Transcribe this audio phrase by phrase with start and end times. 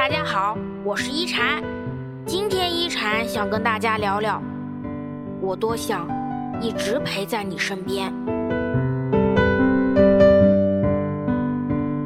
[0.00, 1.62] 大家好，我是一禅。
[2.24, 4.42] 今天一禅想跟大家聊聊，
[5.42, 6.08] 我多想
[6.58, 8.10] 一直陪在你身边。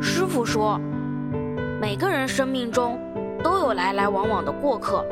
[0.03, 0.77] 师傅说，
[1.81, 2.99] 每个人生命中
[3.45, 5.07] 都有来来往往的过客，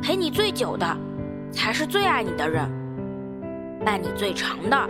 [0.00, 0.86] 陪你最久的
[1.50, 2.70] 才是最爱你的人，
[3.84, 4.88] 伴你最长的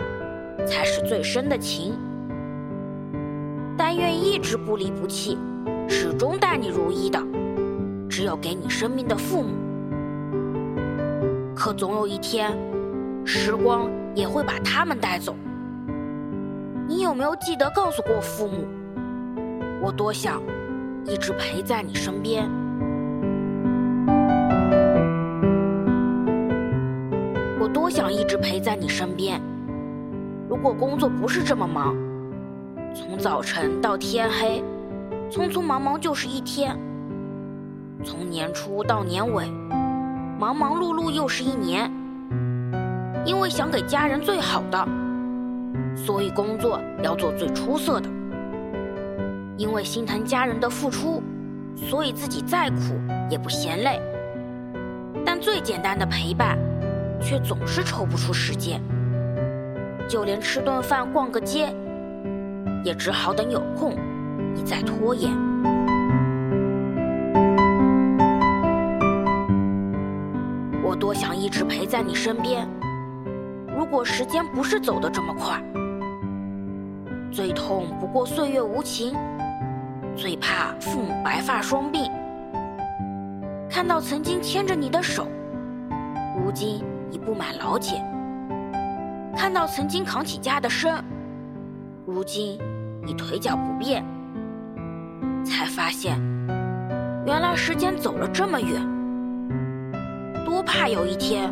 [0.63, 1.97] 才是最深的情。
[3.75, 5.39] 但愿一直不离不弃。
[5.87, 7.19] 始终待你如一的，
[8.09, 9.55] 只有给你生命的父母。
[11.55, 12.55] 可总有一天，
[13.25, 15.35] 时光也会把他们带走。
[16.87, 18.67] 你有没有记得告诉过父母？
[19.81, 20.41] 我多想
[21.05, 22.49] 一直陪在你身边。
[27.59, 29.41] 我多想一直陪在你身边。
[30.49, 31.95] 如果工作不是这么忙，
[32.93, 34.63] 从早晨到天黑。
[35.29, 36.77] 匆匆忙忙就是一天，
[38.03, 39.45] 从年初到年尾，
[40.39, 41.91] 忙忙碌碌又是一年。
[43.25, 44.87] 因为想给家人最好的，
[45.97, 48.09] 所以工作要做最出色的。
[49.57, 51.21] 因为心疼家人的付出，
[51.75, 52.77] 所以自己再苦
[53.29, 53.99] 也不嫌累。
[55.25, 56.57] 但最简单的陪伴，
[57.19, 58.81] 却总是抽不出时间。
[60.07, 61.75] 就连吃顿饭、逛个街，
[62.85, 63.93] 也只好等有空。
[64.67, 65.31] 你在拖延，
[70.83, 72.67] 我多想一直陪在你身边。
[73.77, 75.63] 如果时间不是走得这么快，
[77.31, 79.15] 最痛不过岁月无情，
[80.17, 82.11] 最怕父母白发双鬓。
[83.69, 85.29] 看到曾经牵着你的手，
[86.43, 88.01] 如今已布满老茧；
[89.33, 90.93] 看到曾经扛起家的身，
[92.05, 92.59] 如今
[93.05, 94.03] 已腿脚不便。
[95.47, 96.19] 才发现，
[97.25, 98.81] 原来时间走了这么远，
[100.45, 101.49] 多怕有一天，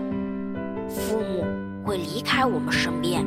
[0.90, 1.46] 父母
[1.84, 3.26] 会离开我们身边。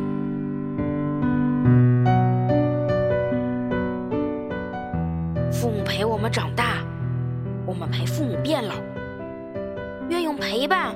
[5.51, 6.77] 父母陪我们长大，
[7.67, 8.75] 我们陪父母变老。
[10.09, 10.95] 愿用陪伴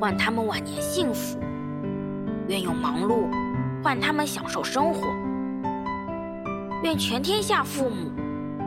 [0.00, 1.38] 换他们晚年幸福，
[2.48, 3.28] 愿用忙碌
[3.82, 5.08] 换他们享受生活。
[6.82, 8.12] 愿全天下父母。